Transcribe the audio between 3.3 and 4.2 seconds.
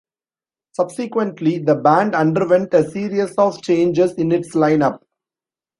of changes